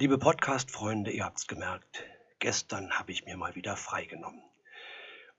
[0.00, 2.04] Liebe Podcast-Freunde, ihr habt's gemerkt,
[2.38, 4.44] gestern habe ich mir mal wieder freigenommen.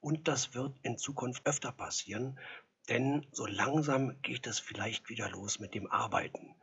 [0.02, 2.38] Und das wird in Zukunft öfter passieren,
[2.90, 6.58] denn so langsam geht es vielleicht wieder los mit dem Arbeiten.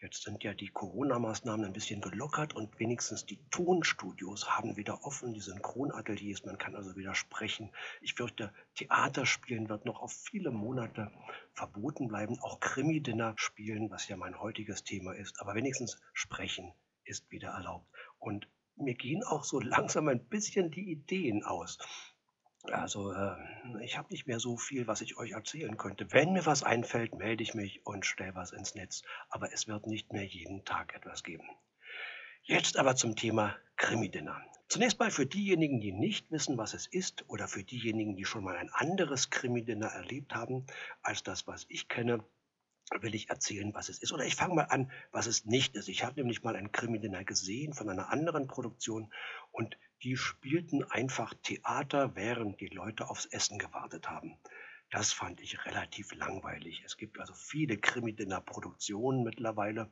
[0.00, 5.34] Jetzt sind ja die Corona-Maßnahmen ein bisschen gelockert und wenigstens die Tonstudios haben wieder offen,
[5.34, 7.72] die Synchronateliers, man kann also wieder sprechen.
[8.00, 11.10] Ich fürchte, Theaterspielen wird noch auf viele Monate
[11.54, 16.72] verboten bleiben, auch Krimi-Dinner spielen, was ja mein heutiges Thema ist, aber wenigstens sprechen
[17.10, 17.86] ist wieder erlaubt.
[18.18, 21.78] Und mir gehen auch so langsam ein bisschen die Ideen aus.
[22.64, 23.36] Also äh,
[23.82, 26.12] ich habe nicht mehr so viel, was ich euch erzählen könnte.
[26.12, 29.02] Wenn mir was einfällt, melde ich mich und stelle was ins Netz.
[29.30, 31.48] Aber es wird nicht mehr jeden Tag etwas geben.
[32.42, 34.42] Jetzt aber zum Thema Krimi-Dinner.
[34.68, 38.44] Zunächst mal für diejenigen, die nicht wissen, was es ist, oder für diejenigen, die schon
[38.44, 40.66] mal ein anderes Krimi-Dinner erlebt haben
[41.02, 42.24] als das, was ich kenne,
[42.98, 44.12] will ich erzählen, was es ist.
[44.12, 45.88] Oder ich fange mal an, was es nicht ist.
[45.88, 49.12] Ich habe nämlich mal einen Krimininer gesehen von einer anderen Produktion
[49.52, 54.38] und die spielten einfach Theater, während die Leute aufs Essen gewartet haben.
[54.90, 56.82] Das fand ich relativ langweilig.
[56.84, 59.88] Es gibt also viele Krimi-Dinner-Produktionen mittlerweile.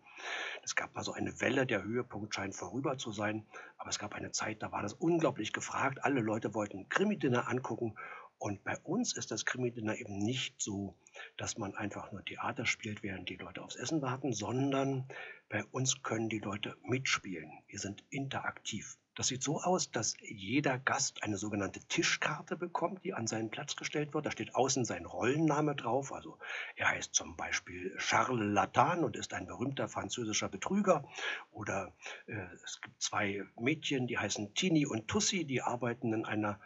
[0.65, 3.47] Es gab mal so eine Welle, der Höhepunkt scheint vorüber zu sein.
[3.77, 6.03] Aber es gab eine Zeit, da war das unglaublich gefragt.
[6.03, 7.97] Alle Leute wollten Krimi-Dinner angucken
[8.39, 10.95] und bei uns ist das Krimi-Dinner eben nicht so,
[11.37, 15.09] dass man einfach nur Theater spielt, während die Leute aufs Essen warten, sondern
[15.49, 17.51] bei uns können die Leute mitspielen.
[17.67, 18.97] Wir sind interaktiv.
[19.17, 23.75] Das sieht so aus, dass jeder Gast eine sogenannte Tischkarte bekommt, die an seinen Platz
[23.75, 24.27] gestellt wird.
[24.27, 26.13] Da steht außen sein Rollenname drauf.
[26.13, 26.39] Also
[26.77, 31.03] er heißt zum Beispiel Charles Latan und ist ein berühmter französischer Betrüger.
[31.51, 31.93] Oder
[32.27, 36.61] äh, es gibt zwei Mädchen, die heißen Tini und Tussi, die arbeiten in einer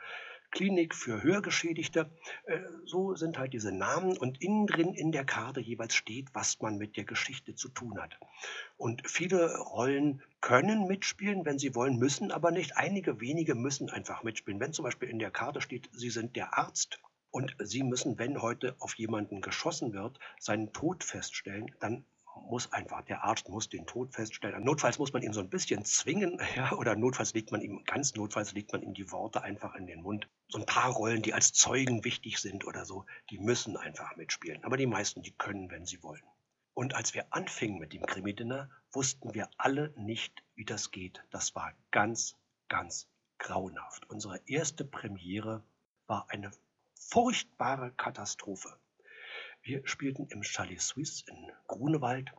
[0.52, 2.10] Klinik für Hörgeschädigte.
[2.44, 6.60] Äh, so sind halt diese Namen und innen drin in der Karte jeweils steht, was
[6.60, 8.16] man mit der Geschichte zu tun hat.
[8.76, 12.76] Und viele Rollen können mitspielen, wenn sie wollen, müssen aber nicht.
[12.76, 14.60] Einige wenige müssen einfach mitspielen.
[14.60, 17.00] Wenn zum Beispiel in der Karte steht, sie sind der Arzt,
[17.32, 22.04] und Sie müssen, wenn heute auf jemanden geschossen wird, seinen Tod feststellen, dann
[22.36, 24.64] muss einfach, der Arzt muss den Tod feststellen.
[24.64, 28.14] Notfalls muss man ihn so ein bisschen zwingen, ja, oder notfalls legt man ihm, ganz
[28.14, 30.28] notfalls legt man ihm die Worte einfach in den Mund.
[30.48, 34.64] So ein paar Rollen, die als Zeugen wichtig sind oder so, die müssen einfach mitspielen.
[34.64, 36.22] Aber die meisten, die können, wenn sie wollen.
[36.74, 41.22] Und als wir anfingen mit dem Krimi-Dinner, wussten wir alle nicht, wie das geht.
[41.30, 42.36] Das war ganz,
[42.68, 44.08] ganz grauenhaft.
[44.08, 45.62] Unsere erste Premiere
[46.06, 46.50] war eine
[46.94, 48.78] furchtbare Katastrophe.
[49.64, 52.32] Wir spielten im Chalet Suisse in Grunewald.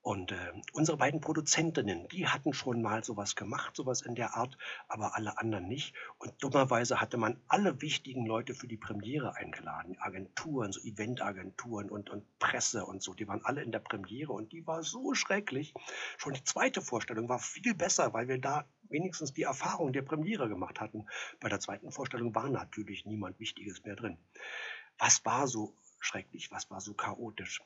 [0.00, 4.56] Und äh, unsere beiden Produzentinnen, die hatten schon mal sowas gemacht, sowas in der Art,
[4.88, 5.94] aber alle anderen nicht.
[6.18, 9.98] Und dummerweise hatte man alle wichtigen Leute für die Premiere eingeladen.
[9.98, 13.12] Agenturen, so Eventagenturen und, und Presse und so.
[13.12, 15.74] Die waren alle in der Premiere und die war so schrecklich.
[16.16, 20.48] Schon die zweite Vorstellung war viel besser, weil wir da wenigstens die Erfahrung der Premiere
[20.48, 21.04] gemacht hatten.
[21.40, 24.16] Bei der zweiten Vorstellung war natürlich niemand Wichtiges mehr drin.
[24.98, 27.62] Was war so schrecklich, was war so chaotisch.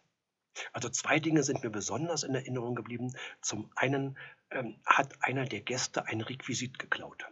[0.72, 3.12] Also zwei Dinge sind mir besonders in Erinnerung geblieben.
[3.41, 4.18] Zum einen
[4.50, 7.26] ähm, hat einer der Gäste ein Requisit geklaut.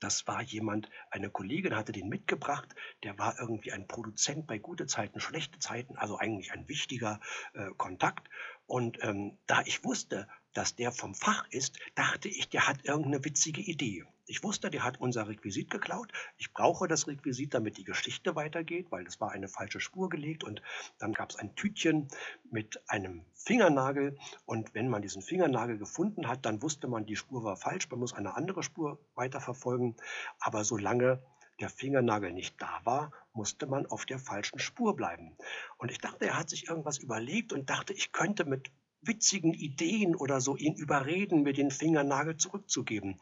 [0.00, 2.74] Das war jemand, eine Kollegin hatte den mitgebracht,
[3.04, 7.20] der war irgendwie ein Produzent bei gute Zeiten, schlechte Zeiten, also eigentlich ein wichtiger
[7.54, 8.28] äh, Kontakt.
[8.66, 13.24] Und ähm, da ich wusste, dass der vom Fach ist, dachte ich, der hat irgendeine
[13.24, 14.04] witzige Idee.
[14.26, 16.10] Ich wusste, der hat unser Requisit geklaut.
[16.38, 20.44] Ich brauche das Requisit, damit die Geschichte weitergeht, weil es war eine falsche Spur gelegt
[20.44, 20.62] und
[20.98, 22.08] dann gab es ein Tütchen
[22.50, 27.44] mit einem Fingernagel und wenn man diesen Fingernagel gefunden hat, dann wusste man, die Spur
[27.44, 29.94] war falsch, man muss eine andere Spur weiterverfolgen,
[30.38, 31.22] aber solange
[31.60, 35.36] der Fingernagel nicht da war, musste man auf der falschen Spur bleiben.
[35.76, 38.70] Und ich dachte, er hat sich irgendwas überlegt und dachte, ich könnte mit
[39.06, 43.20] witzigen Ideen oder so ihn überreden, mir den Fingernagel zurückzugeben.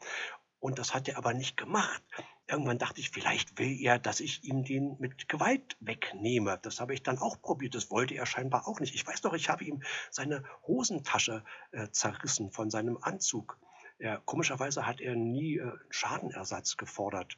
[0.63, 2.01] Und das hat er aber nicht gemacht.
[2.47, 6.57] Irgendwann dachte ich, vielleicht will er, dass ich ihm den mit Gewalt wegnehme.
[6.61, 7.75] Das habe ich dann auch probiert.
[7.75, 8.95] Das wollte er scheinbar auch nicht.
[8.95, 11.43] Ich weiß doch, ich habe ihm seine Hosentasche
[11.73, 13.59] äh, zerrissen von seinem Anzug.
[13.99, 17.37] Ja, komischerweise hat er nie äh, Schadenersatz gefordert.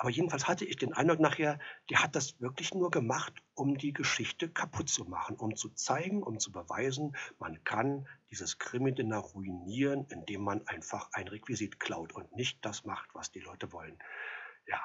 [0.00, 1.58] Aber jedenfalls hatte ich den Eindruck nachher,
[1.90, 6.22] der hat das wirklich nur gemacht, um die Geschichte kaputt zu machen, um zu zeigen,
[6.22, 12.30] um zu beweisen, man kann dieses Krimi-Dinner ruinieren, indem man einfach ein Requisit klaut und
[12.36, 13.98] nicht das macht, was die Leute wollen.
[14.68, 14.80] Ja,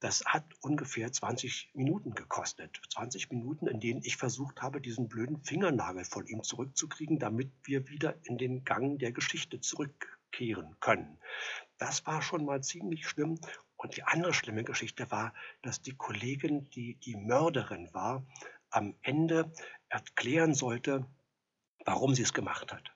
[0.00, 2.80] das hat ungefähr 20 Minuten gekostet.
[2.92, 7.88] 20 Minuten, in denen ich versucht habe, diesen blöden Fingernagel von ihm zurückzukriegen, damit wir
[7.88, 11.20] wieder in den Gang der Geschichte zurückkehren können.
[11.78, 13.38] Das war schon mal ziemlich schlimm
[13.84, 18.26] und die andere schlimme Geschichte war, dass die Kollegin, die die Mörderin war,
[18.70, 19.52] am Ende
[19.90, 21.06] erklären sollte,
[21.84, 22.94] warum sie es gemacht hat.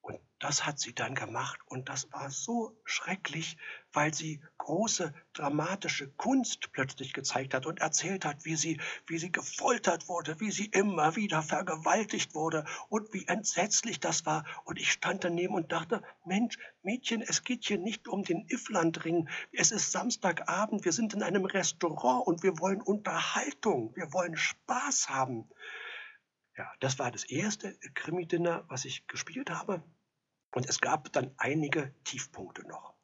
[0.00, 3.56] Und das hat sie dann gemacht und das war so schrecklich,
[3.92, 9.32] weil sie große dramatische Kunst plötzlich gezeigt hat und erzählt hat, wie sie, wie sie
[9.32, 14.44] gefoltert wurde, wie sie immer wieder vergewaltigt wurde und wie entsetzlich das war.
[14.64, 19.28] Und ich stand daneben und dachte, Mensch, Mädchen, es geht hier nicht um den Ifflandring.
[19.50, 25.08] Es ist Samstagabend, wir sind in einem Restaurant und wir wollen Unterhaltung, wir wollen Spaß
[25.08, 25.48] haben.
[26.56, 29.82] Ja, das war das erste Krimi-Dinner, was ich gespielt habe.
[30.52, 32.99] Und es gab dann einige Tiefpunkte noch.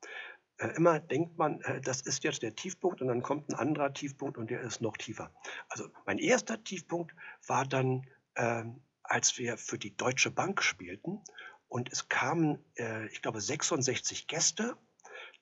[0.59, 3.93] Äh, immer denkt man, äh, das ist jetzt der Tiefpunkt und dann kommt ein anderer
[3.93, 5.31] Tiefpunkt und der ist noch tiefer.
[5.69, 7.15] Also mein erster Tiefpunkt
[7.47, 8.65] war dann, äh,
[9.03, 11.23] als wir für die Deutsche Bank spielten
[11.69, 14.77] und es kamen, äh, ich glaube, 66 Gäste.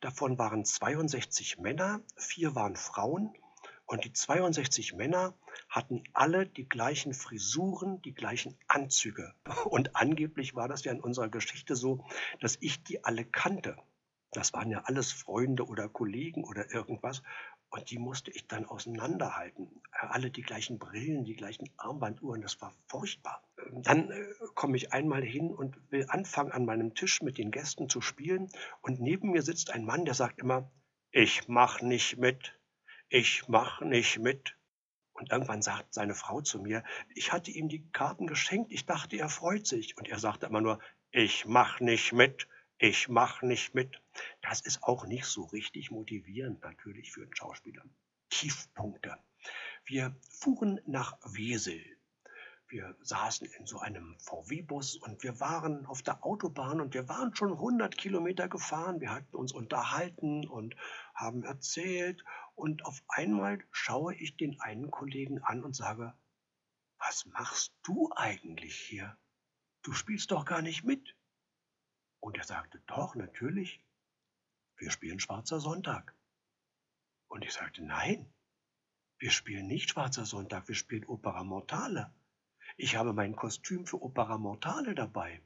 [0.00, 3.32] Davon waren 62 Männer, vier waren Frauen
[3.86, 5.34] und die 62 Männer
[5.68, 9.34] hatten alle die gleichen Frisuren, die gleichen Anzüge.
[9.66, 12.04] Und angeblich war das ja in unserer Geschichte so,
[12.40, 13.76] dass ich die alle kannte.
[14.34, 17.22] Das waren ja alles Freunde oder Kollegen oder irgendwas.
[17.70, 19.82] Und die musste ich dann auseinanderhalten.
[19.92, 23.42] Alle die gleichen Brillen, die gleichen Armbanduhren, das war furchtbar.
[23.72, 27.88] Dann äh, komme ich einmal hin und will anfangen, an meinem Tisch mit den Gästen
[27.88, 28.50] zu spielen.
[28.82, 30.70] Und neben mir sitzt ein Mann, der sagt immer,
[31.10, 32.54] ich mach nicht mit
[33.14, 34.56] ich mach nicht mit.
[35.12, 36.82] Und irgendwann sagt seine Frau zu mir,
[37.14, 39.96] ich hatte ihm die Karten geschenkt, ich dachte, er freut sich.
[39.96, 40.80] Und er sagte immer nur,
[41.12, 42.48] ich mach nicht mit,
[42.78, 44.02] ich mach nicht mit.
[44.42, 47.84] Das ist auch nicht so richtig motivierend natürlich für einen Schauspieler.
[48.30, 49.16] Tiefpunkte.
[49.84, 51.82] Wir fuhren nach Wesel.
[52.66, 57.36] Wir saßen in so einem VW-Bus und wir waren auf der Autobahn und wir waren
[57.36, 59.00] schon 100 Kilometer gefahren.
[59.00, 60.74] Wir hatten uns unterhalten und
[61.14, 62.24] haben erzählt
[62.54, 66.14] und auf einmal schaue ich den einen Kollegen an und sage,
[66.98, 69.16] was machst du eigentlich hier?
[69.82, 71.14] Du spielst doch gar nicht mit.
[72.24, 73.84] Und er sagte, doch, natürlich.
[74.78, 76.14] Wir spielen Schwarzer Sonntag.
[77.28, 78.32] Und ich sagte, nein,
[79.18, 82.10] wir spielen nicht Schwarzer Sonntag, wir spielen Opera Mortale.
[82.78, 85.42] Ich habe mein Kostüm für Opera Mortale dabei.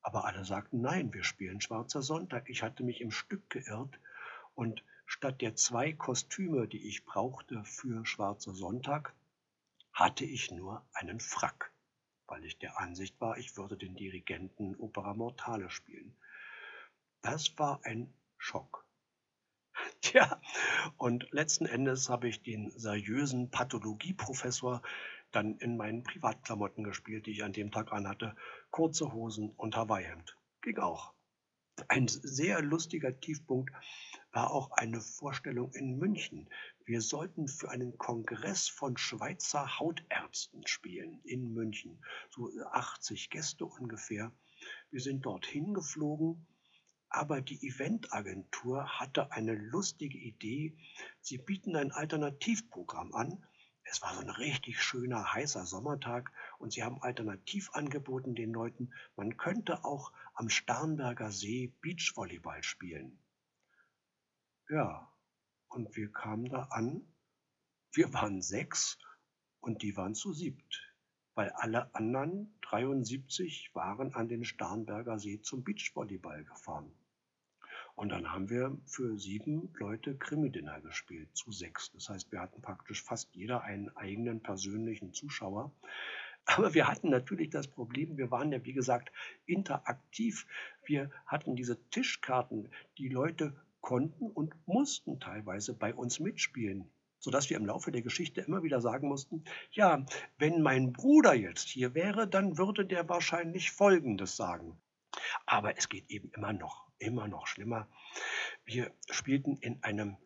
[0.00, 2.48] Aber alle sagten, nein, wir spielen Schwarzer Sonntag.
[2.48, 4.00] Ich hatte mich im Stück geirrt
[4.54, 9.14] und Statt der zwei Kostüme, die ich brauchte für Schwarzer Sonntag,
[9.92, 11.71] hatte ich nur einen Frack,
[12.32, 16.16] weil ich der Ansicht war, ich würde den Dirigenten Opera Mortale spielen.
[17.20, 18.86] Das war ein Schock.
[20.00, 20.40] Tja,
[20.96, 24.80] und letzten Endes habe ich den seriösen Pathologieprofessor
[25.30, 28.34] dann in meinen Privatklamotten gespielt, die ich an dem Tag anhatte.
[28.70, 30.38] Kurze Hosen und Hawaii-Hemd.
[30.62, 31.12] Ging auch.
[31.88, 33.72] Ein sehr lustiger Tiefpunkt
[34.30, 36.48] war auch eine Vorstellung in München.
[36.84, 42.04] Wir sollten für einen Kongress von Schweizer Hautärzten spielen in München.
[42.30, 44.32] So 80 Gäste ungefähr.
[44.90, 46.46] Wir sind dorthin geflogen,
[47.08, 50.76] aber die Eventagentur hatte eine lustige Idee.
[51.20, 53.44] Sie bieten ein Alternativprogramm an.
[53.92, 58.90] Es war so ein richtig schöner, heißer Sommertag und sie haben alternativ angeboten den Leuten,
[59.16, 63.18] man könnte auch am Starnberger See Beachvolleyball spielen.
[64.70, 65.12] Ja,
[65.68, 67.06] und wir kamen da an.
[67.92, 68.96] Wir waren sechs
[69.60, 70.90] und die waren zu siebt,
[71.34, 76.90] weil alle anderen 73 waren an den Starnberger See zum Beachvolleyball gefahren.
[77.94, 81.92] Und dann haben wir für sieben Leute Krimi-Dinner gespielt, zu sechs.
[81.92, 85.72] Das heißt, wir hatten praktisch fast jeder einen eigenen persönlichen Zuschauer.
[86.44, 89.12] Aber wir hatten natürlich das Problem, wir waren ja wie gesagt
[89.46, 90.46] interaktiv.
[90.84, 92.70] Wir hatten diese Tischkarten.
[92.98, 98.40] Die Leute konnten und mussten teilweise bei uns mitspielen, sodass wir im Laufe der Geschichte
[98.40, 100.04] immer wieder sagen mussten, ja,
[100.38, 104.80] wenn mein Bruder jetzt hier wäre, dann würde der wahrscheinlich Folgendes sagen.
[105.46, 107.88] Aber es geht eben immer noch, immer noch schlimmer.
[108.64, 110.16] Wir spielten in einem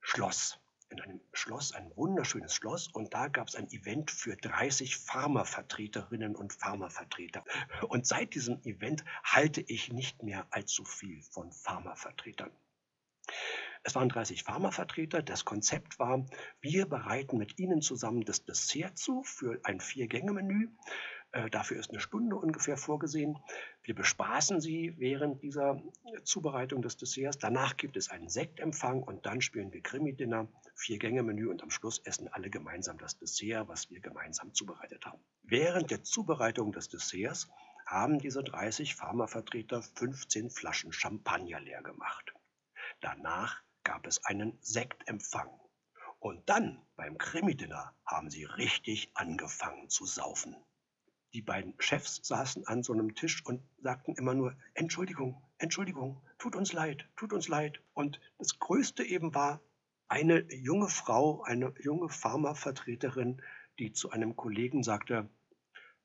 [0.00, 0.60] Schloss
[0.94, 6.36] in einem Schloss, ein wunderschönes Schloss, und da gab es ein Event für 30 Pharmavertreterinnen
[6.36, 7.44] und Pharmavertreter.
[7.88, 12.50] Und seit diesem Event halte ich nicht mehr allzu viel von Pharmavertretern.
[13.82, 15.22] Es waren 30 Pharmavertreter.
[15.22, 16.24] Das Konzept war,
[16.60, 20.68] wir bereiten mit Ihnen zusammen das Dessert zu für ein Vier-Gänge-Menü.
[21.34, 23.36] Äh, dafür ist eine Stunde ungefähr vorgesehen.
[23.82, 25.82] Wir bespaßen Sie während dieser
[26.22, 27.38] Zubereitung des Desserts.
[27.38, 32.28] Danach gibt es einen Sektempfang und dann spielen wir Krimi-Dinner, Vier-Gänge-Menü und am Schluss essen
[32.28, 35.20] alle gemeinsam das Dessert, was wir gemeinsam zubereitet haben.
[35.42, 37.48] Während der Zubereitung des Desserts
[37.84, 42.32] haben diese 30 Pharmavertreter 15 Flaschen Champagner leer gemacht.
[43.00, 45.50] Danach gab es einen Sektempfang.
[46.20, 50.56] Und dann beim Krimi-Dinner haben sie richtig angefangen zu saufen.
[51.34, 56.54] Die beiden Chefs saßen an so einem Tisch und sagten immer nur, Entschuldigung, Entschuldigung, tut
[56.54, 57.80] uns leid, tut uns leid.
[57.92, 59.60] Und das Größte eben war
[60.06, 63.42] eine junge Frau, eine junge Pharmavertreterin,
[63.80, 65.28] die zu einem Kollegen sagte,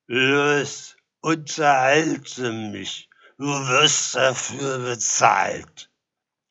[0.07, 5.91] Los, unterhalte mich, du wirst dafür bezahlt.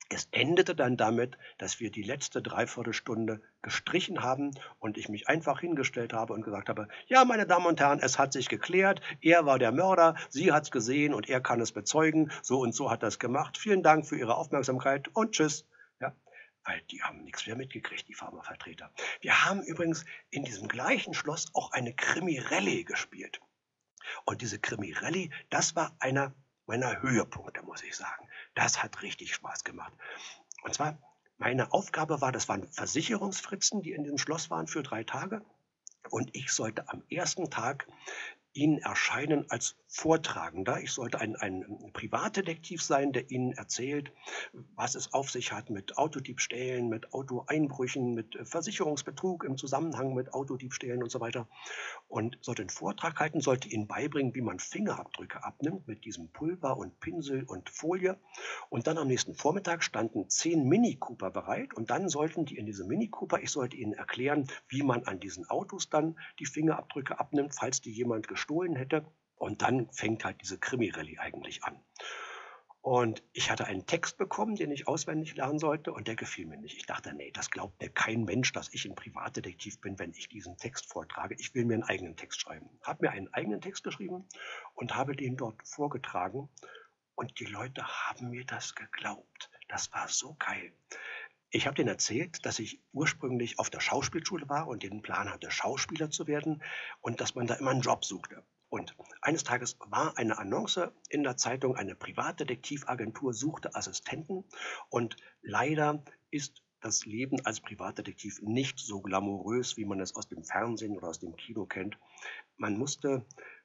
[0.09, 5.61] Es endete dann damit, dass wir die letzte Dreiviertelstunde gestrichen haben und ich mich einfach
[5.61, 9.47] hingestellt habe und gesagt habe, ja, meine Damen und Herren, es hat sich geklärt, er
[9.47, 12.91] war der Mörder, sie hat es gesehen und er kann es bezeugen, so und so
[12.91, 13.59] hat es gemacht.
[13.59, 15.67] Vielen Dank für Ihre Aufmerksamkeit und tschüss.
[16.01, 16.15] Ja,
[16.65, 18.93] weil die haben nichts mehr mitgekriegt, die Pharmavertreter.
[19.21, 23.41] Wir haben übrigens in diesem gleichen Schloss auch eine Krimirelli gespielt.
[24.25, 26.35] Und diese Krimirelli, das war einer
[26.67, 28.29] meiner Höhepunkte, muss ich sagen.
[28.55, 29.93] Das hat richtig Spaß gemacht.
[30.63, 30.99] Und zwar,
[31.39, 35.43] meine Aufgabe war, das waren Versicherungsfritzen, die in diesem Schloss waren für drei Tage.
[36.11, 37.87] Und ich sollte am ersten Tag
[38.53, 40.83] Ihnen erscheinen als Vortragender.
[40.83, 44.13] Ich sollte ein, ein Privatdetektiv sein, der Ihnen erzählt,
[44.75, 51.03] was es auf sich hat mit Autodiebstählen, mit Autoeinbrüchen, mit Versicherungsbetrug im Zusammenhang mit Autodiebstählen
[51.03, 51.49] und so weiter.
[52.07, 56.77] Und sollte einen Vortrag halten, sollte Ihnen beibringen, wie man Fingerabdrücke abnimmt mit diesem Pulver
[56.77, 58.19] und Pinsel und Folie.
[58.69, 62.67] Und dann am nächsten Vormittag standen zehn Mini Cooper bereit und dann sollten die in
[62.67, 67.19] diese Mini Cooper, ich sollte Ihnen erklären, wie man an diesen Autos dann die Fingerabdrücke
[67.19, 69.07] abnimmt, falls die jemand gestohlen hätte.
[69.39, 71.81] Und dann fängt halt diese Krimi-Rallye eigentlich an.
[72.81, 76.57] Und ich hatte einen Text bekommen, den ich auswendig lernen sollte, und der gefiel mir
[76.57, 76.77] nicht.
[76.77, 80.29] Ich dachte, nee, das glaubt mir kein Mensch, dass ich ein Privatdetektiv bin, wenn ich
[80.29, 81.35] diesen Text vortrage.
[81.39, 82.71] Ich will mir einen eigenen Text schreiben.
[82.83, 84.27] Habe mir einen eigenen Text geschrieben
[84.75, 86.49] und habe den dort vorgetragen.
[87.15, 89.51] Und die Leute haben mir das geglaubt.
[89.69, 90.73] Das war so geil.
[91.51, 95.51] Ich habe denen erzählt, dass ich ursprünglich auf der Schauspielschule war und den Plan hatte,
[95.51, 96.63] Schauspieler zu werden
[97.01, 98.45] und dass man da immer einen Job suchte.
[98.71, 104.45] Und eines Tages war eine Annonce in der Zeitung, eine Privatdetektivagentur suchte Assistenten
[104.91, 110.45] und leider ist das Leben als Privatdetektiv nicht so glamourös, wie man es aus dem
[110.45, 111.99] Fernsehen oder aus dem Kino kennt.
[112.57, 113.25] Man musste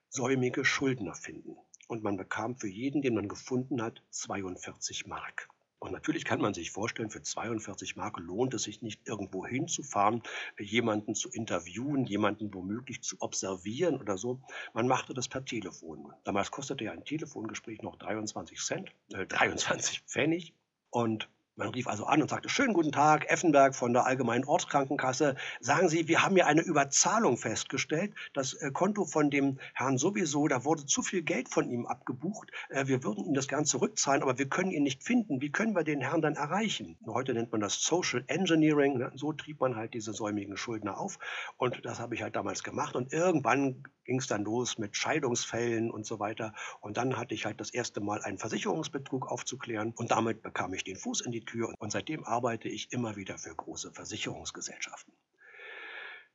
[0.09, 1.57] säumige Schuldner finden
[1.87, 5.49] und man bekam für jeden, den man gefunden hat, 42 Mark.
[5.83, 10.23] Und natürlich kann man sich vorstellen, für 42 Mark lohnt es sich nicht, irgendwo hinzufahren,
[10.57, 14.39] jemanden zu interviewen, jemanden womöglich zu observieren oder so.
[14.73, 16.13] Man machte das per Telefon.
[16.23, 20.53] Damals kostete ja ein Telefongespräch noch 23 Cent, äh, 23 Pfennig.
[20.89, 25.35] Und man rief also an und sagte, schönen guten Tag, Effenberg von der Allgemeinen Ortskrankenkasse.
[25.59, 28.13] Sagen Sie, wir haben hier eine Überzahlung festgestellt.
[28.33, 32.49] Das äh, Konto von dem Herrn sowieso, da wurde zu viel Geld von ihm abgebucht.
[32.69, 35.41] Äh, wir würden ihm das gern zurückzahlen, aber wir können ihn nicht finden.
[35.41, 36.97] Wie können wir den Herrn dann erreichen?
[37.05, 38.97] Heute nennt man das Social Engineering.
[38.97, 39.11] Ne?
[39.15, 41.19] So trieb man halt diese säumigen Schuldner auf.
[41.57, 42.95] Und das habe ich halt damals gemacht.
[42.95, 46.53] Und irgendwann ging es dann los mit Scheidungsfällen und so weiter.
[46.81, 49.93] Und dann hatte ich halt das erste Mal einen Versicherungsbetrug aufzuklären.
[49.95, 53.37] Und damit bekam ich den Fuß in die Tür und seitdem arbeite ich immer wieder
[53.37, 55.13] für große Versicherungsgesellschaften.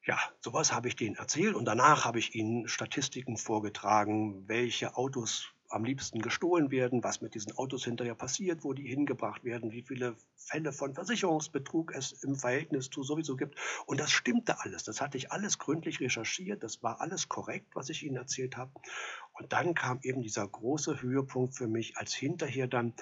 [0.05, 5.53] Ja, sowas habe ich denen erzählt und danach habe ich ihnen Statistiken vorgetragen, welche Autos
[5.71, 9.83] am liebsten gestohlen werden, was mit diesen Autos hinterher passiert, wo die hingebracht werden, wie
[9.83, 13.59] viele Fälle von Versicherungsbetrug es im Verhältnis zu sowieso gibt.
[13.87, 14.85] Und das stimmte alles.
[14.85, 16.63] Das hatte ich alles gründlich recherchiert.
[16.63, 18.73] Das war alles korrekt, was ich Ihnen erzählt habe.
[19.33, 22.95] Und dann kam eben dieser große Höhepunkt für mich, als hinterher dann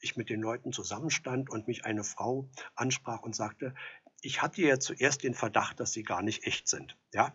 [0.00, 3.74] ich mit den Leuten zusammenstand und mich eine Frau ansprach und sagte,
[4.20, 6.96] ich hatte ja zuerst den Verdacht, dass sie gar nicht echt sind.
[7.12, 7.34] Ja,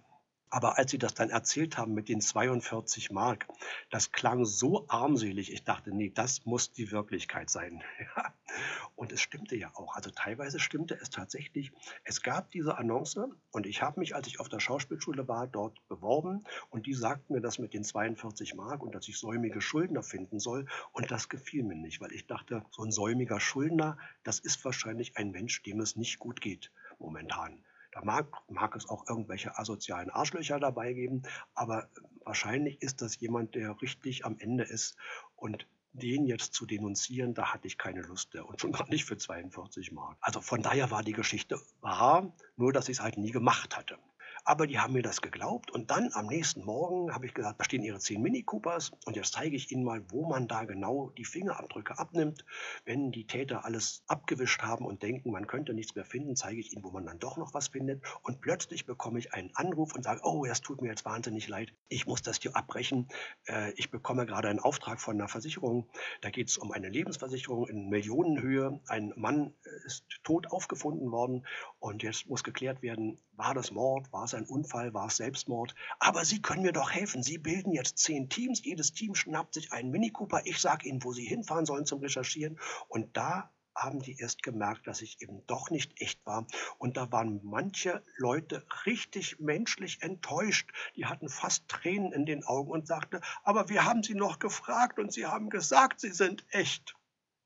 [0.54, 3.48] aber als sie das dann erzählt haben mit den 42 Mark,
[3.90, 5.52] das klang so armselig.
[5.52, 7.82] Ich dachte, nee, das muss die Wirklichkeit sein.
[8.96, 9.96] und es stimmte ja auch.
[9.96, 11.72] Also teilweise stimmte es tatsächlich.
[12.04, 15.76] Es gab diese Annonce und ich habe mich, als ich auf der Schauspielschule war, dort
[15.88, 20.04] beworben und die sagten mir das mit den 42 Mark und dass ich säumige Schuldner
[20.04, 20.68] finden soll.
[20.92, 25.18] Und das gefiel mir nicht, weil ich dachte, so ein säumiger Schuldner, das ist wahrscheinlich
[25.18, 27.64] ein Mensch, dem es nicht gut geht momentan.
[27.94, 31.24] Da mag, mag es auch irgendwelche asozialen Arschlöcher dabei geben,
[31.54, 31.90] aber
[32.26, 34.98] wahrscheinlich ist das jemand, der richtig am Ende ist
[35.36, 39.16] und den jetzt zu denunzieren, da hatte ich keine Lust und schon gar nicht für
[39.16, 40.18] 42 Mark.
[40.22, 44.00] Also von daher war die Geschichte wahr, nur dass ich es halt nie gemacht hatte.
[44.46, 47.64] Aber die haben mir das geglaubt und dann am nächsten Morgen habe ich gesagt, da
[47.64, 51.12] stehen ihre 10 Mini Coopers und jetzt zeige ich Ihnen mal, wo man da genau
[51.18, 52.46] die Fingerabdrücke abnimmt.
[52.84, 56.74] Wenn die Täter alles abgewischt haben und denken, man könnte nichts mehr finden, zeige ich
[56.74, 58.04] Ihnen, wo man dann doch noch was findet.
[58.22, 61.74] Und plötzlich bekomme ich einen Anruf und sage, oh, das tut mir jetzt wahnsinnig leid,
[61.88, 63.08] ich muss das hier abbrechen.
[63.48, 65.90] Äh, ich bekomme gerade einen Auftrag von einer Versicherung.
[66.20, 68.82] Da geht es um eine Lebensversicherung in Millionenhöhe.
[68.88, 69.54] Ein Mann
[69.86, 71.46] ist tot aufgefunden worden
[71.80, 75.76] und jetzt muss geklärt werden, war das Mord, war es ein Unfall, war es Selbstmord.
[76.00, 77.24] Aber Sie können mir doch helfen.
[77.24, 78.64] Sie bilden jetzt zehn Teams.
[78.64, 80.42] Jedes Team schnappt sich einen Mini Cooper.
[80.46, 82.60] Ich sage Ihnen, wo Sie hinfahren sollen zum Recherchieren.
[82.88, 86.46] Und da haben die erst gemerkt, dass ich eben doch nicht echt war.
[86.78, 90.72] Und da waren manche Leute richtig menschlich enttäuscht.
[90.96, 95.00] Die hatten fast Tränen in den Augen und sagten, aber wir haben sie noch gefragt
[95.00, 96.96] und sie haben gesagt, sie sind echt.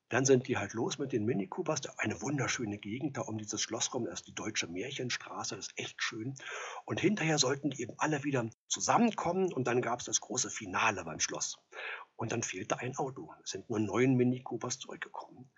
[0.08, 1.86] Dann sind die halt los mit den Mini Coopers.
[1.98, 4.04] Eine wunderschöne Gegend da um dieses Schloss rum.
[4.04, 5.56] Das ist die Deutsche Märchenstraße.
[5.56, 6.34] Das ist echt schön.
[6.86, 9.52] Und hinterher sollten die eben alle wieder zusammenkommen.
[9.52, 11.58] Und dann gab es das große Finale beim Schloss.
[12.16, 13.32] Und dann fehlte ein Auto.
[13.44, 15.50] Es sind nur neun Mini Coopers zurückgekommen.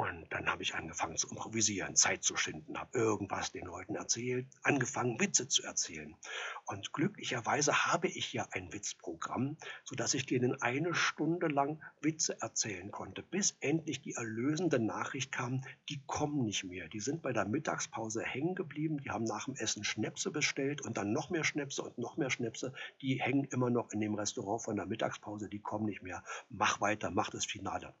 [0.00, 4.46] Und dann habe ich angefangen zu improvisieren, Zeit zu schinden, habe irgendwas den Leuten erzählt,
[4.62, 6.16] angefangen Witze zu erzählen.
[6.64, 12.90] Und glücklicherweise habe ich ja ein Witzprogramm, sodass ich denen eine Stunde lang Witze erzählen
[12.90, 16.88] konnte, bis endlich die erlösende Nachricht kam, die kommen nicht mehr.
[16.88, 20.96] Die sind bei der Mittagspause hängen geblieben, die haben nach dem Essen Schnäpse bestellt und
[20.96, 22.72] dann noch mehr Schnäpse und noch mehr Schnäpse.
[23.02, 26.24] Die hängen immer noch in dem Restaurant von der Mittagspause, die kommen nicht mehr.
[26.48, 27.92] Mach weiter, mach das Finale.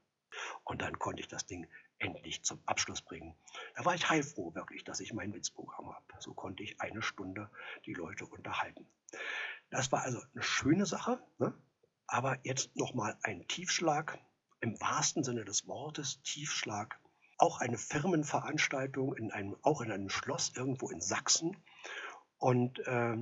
[0.64, 1.66] Und dann konnte ich das Ding
[2.00, 3.34] endlich zum Abschluss bringen.
[3.76, 6.04] Da war ich heilfroh wirklich, dass ich mein Witzprogramm habe.
[6.18, 7.50] So konnte ich eine Stunde
[7.86, 8.86] die Leute unterhalten.
[9.70, 11.54] Das war also eine schöne Sache, ne?
[12.06, 14.18] aber jetzt nochmal ein Tiefschlag,
[14.60, 16.98] im wahrsten Sinne des Wortes Tiefschlag.
[17.38, 21.56] Auch eine Firmenveranstaltung in einem, auch in einem Schloss irgendwo in Sachsen.
[22.38, 23.16] Und äh,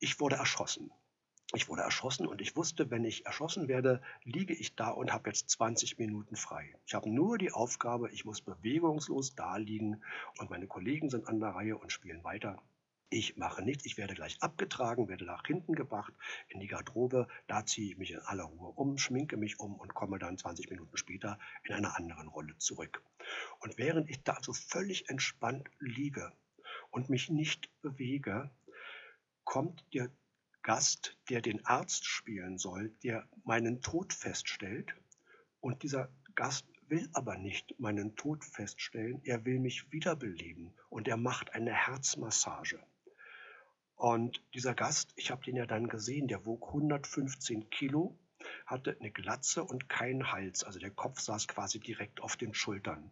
[0.00, 0.90] ich wurde erschossen.
[1.52, 5.30] Ich wurde erschossen und ich wusste, wenn ich erschossen werde, liege ich da und habe
[5.30, 6.76] jetzt 20 Minuten frei.
[6.86, 10.00] Ich habe nur die Aufgabe, ich muss bewegungslos da liegen
[10.38, 12.62] und meine Kollegen sind an der Reihe und spielen weiter.
[13.12, 16.12] Ich mache nichts, ich werde gleich abgetragen, werde nach hinten gebracht
[16.46, 17.26] in die Garderobe.
[17.48, 20.70] Da ziehe ich mich in aller Ruhe um, schminke mich um und komme dann 20
[20.70, 23.02] Minuten später in einer anderen Rolle zurück.
[23.58, 26.32] Und während ich da so völlig entspannt liege
[26.92, 28.52] und mich nicht bewege,
[29.42, 30.12] kommt der
[30.62, 34.94] Gast, der den Arzt spielen soll, der meinen Tod feststellt.
[35.60, 41.16] Und dieser Gast will aber nicht meinen Tod feststellen, er will mich wiederbeleben und er
[41.16, 42.80] macht eine Herzmassage.
[43.94, 48.18] Und dieser Gast, ich habe den ja dann gesehen, der wog 115 Kilo,
[48.66, 53.10] hatte eine Glatze und keinen Hals, also der Kopf saß quasi direkt auf den Schultern.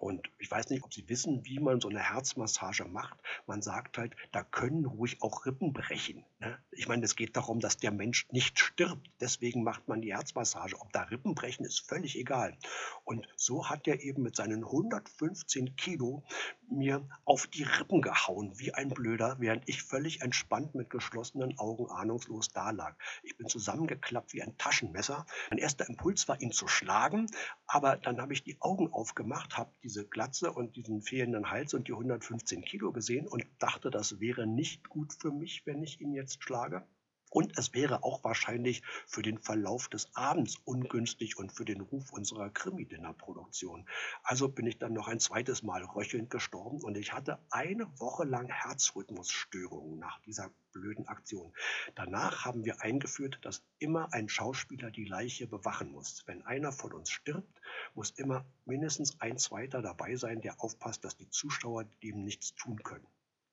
[0.00, 3.18] Und ich weiß nicht, ob Sie wissen, wie man so eine Herzmassage macht.
[3.46, 6.24] Man sagt halt, da können ruhig auch Rippen brechen.
[6.38, 6.58] Ne?
[6.70, 9.10] Ich meine, es geht darum, dass der Mensch nicht stirbt.
[9.20, 10.80] Deswegen macht man die Herzmassage.
[10.80, 12.56] Ob da Rippen brechen, ist völlig egal.
[13.04, 16.24] Und so hat er eben mit seinen 115 Kilo
[16.70, 21.90] mir auf die Rippen gehauen, wie ein Blöder, während ich völlig entspannt mit geschlossenen Augen
[21.90, 22.96] ahnungslos dalag.
[23.22, 25.26] Ich bin zusammengeklappt wie ein Taschenmesser.
[25.50, 27.26] Mein erster Impuls war, ihn zu schlagen,
[27.66, 31.88] aber dann habe ich die Augen aufgemacht, habe diese Glatze und diesen fehlenden Hals und
[31.88, 36.12] die 115 Kilo gesehen und dachte, das wäre nicht gut für mich, wenn ich ihn
[36.12, 36.84] jetzt schlage.
[37.30, 42.12] Und es wäre auch wahrscheinlich für den Verlauf des Abends ungünstig und für den Ruf
[42.12, 43.88] unserer Krimi-Dinner-Produktion.
[44.24, 48.24] Also bin ich dann noch ein zweites Mal röchelnd gestorben und ich hatte eine Woche
[48.24, 51.52] lang Herzrhythmusstörungen nach dieser blöden Aktion.
[51.94, 56.24] Danach haben wir eingeführt, dass immer ein Schauspieler die Leiche bewachen muss.
[56.26, 57.60] Wenn einer von uns stirbt,
[57.94, 62.82] muss immer mindestens ein zweiter dabei sein, der aufpasst, dass die Zuschauer dem nichts tun
[62.82, 63.06] können.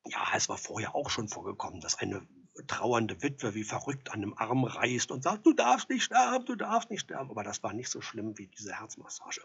[0.08, 2.26] Ja, es war vorher auch schon vorgekommen, dass eine
[2.66, 6.56] trauernde Witwe wie verrückt an einem Arm reißt und sagt, du darfst nicht sterben, du
[6.56, 7.30] darfst nicht sterben.
[7.30, 9.42] Aber das war nicht so schlimm wie diese Herzmassage.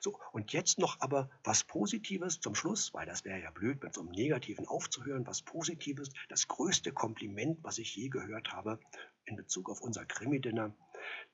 [0.00, 3.94] So, und jetzt noch aber was Positives zum Schluss, weil das wäre ja blöd, mit
[3.94, 5.26] so einem Negativen aufzuhören.
[5.26, 8.78] Was Positives, das größte Kompliment, was ich je gehört habe
[9.24, 10.74] in Bezug auf unser Krimi-Dinner.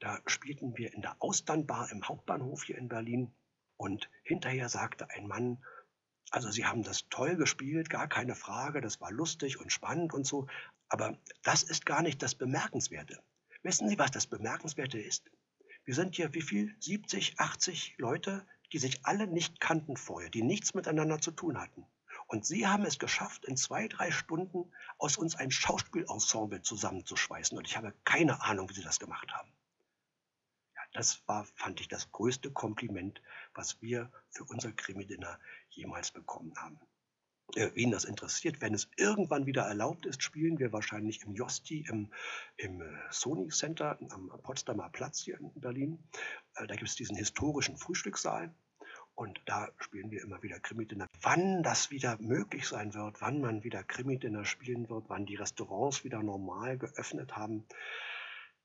[0.01, 3.33] Da spielten wir in der Austernbar im Hauptbahnhof hier in Berlin.
[3.77, 5.63] Und hinterher sagte ein Mann,
[6.31, 10.27] also Sie haben das toll gespielt, gar keine Frage, das war lustig und spannend und
[10.27, 10.49] so,
[10.89, 13.23] aber das ist gar nicht das Bemerkenswerte.
[13.63, 15.31] Wissen Sie, was das Bemerkenswerte ist?
[15.85, 16.75] Wir sind hier wie viel?
[16.81, 21.87] 70, 80 Leute, die sich alle nicht kannten vorher, die nichts miteinander zu tun hatten.
[22.27, 27.57] Und Sie haben es geschafft, in zwei, drei Stunden aus uns ein Schauspielensemble zusammenzuschweißen.
[27.57, 29.53] Und ich habe keine Ahnung, wie Sie das gemacht haben.
[30.75, 33.21] Ja, das war, fand ich, das größte Kompliment,
[33.53, 35.39] was wir für unser Krimi-Dinner
[35.71, 36.81] jemals bekommen haben
[37.55, 41.87] äh, wen das interessiert, wenn es irgendwann wieder erlaubt ist, spielen wir wahrscheinlich im Josti,
[41.89, 42.13] im,
[42.57, 46.03] im äh, Sony Center am Potsdamer Platz hier in Berlin.
[46.57, 48.55] Äh, da gibt es diesen historischen Frühstückssaal.
[49.17, 51.07] Und da spielen wir immer wieder Krimi-Dinner.
[51.21, 56.03] Wann das wieder möglich sein wird, wann man wieder Krimi-Dinner spielen wird, wann die Restaurants
[56.03, 57.65] wieder normal geöffnet haben,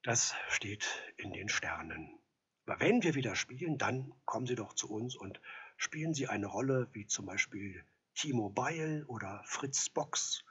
[0.01, 0.87] das steht
[1.17, 2.17] in den Sternen.
[2.65, 5.39] Aber wenn wir wieder spielen, dann kommen Sie doch zu uns und
[5.77, 7.83] spielen Sie eine Rolle wie zum Beispiel
[8.15, 10.43] T-Mobile oder Fritz Box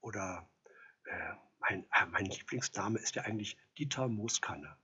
[0.00, 0.48] oder
[1.04, 4.76] Äh, mein, äh, mein Lieblingsname ist ja eigentlich Dieter Mooskanne.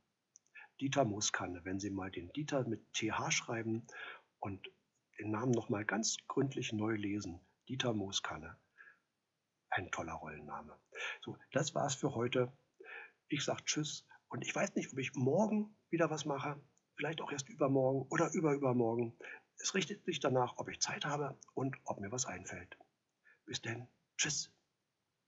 [0.80, 3.86] Dieter Mooskanne, wenn Sie mal den Dieter mit TH schreiben
[4.38, 4.70] und
[5.18, 7.40] den Namen nochmal ganz gründlich neu lesen.
[7.68, 8.56] Dieter Mooskanne.
[9.70, 10.78] Ein toller Rollenname.
[11.20, 12.52] So, das war's für heute.
[13.28, 16.60] Ich sag Tschüss und ich weiß nicht, ob ich morgen wieder was mache,
[16.96, 19.16] vielleicht auch erst übermorgen oder überübermorgen.
[19.58, 22.78] Es richtet sich danach, ob ich Zeit habe und ob mir was einfällt.
[23.44, 23.88] Bis denn.
[24.16, 24.50] Tschüss.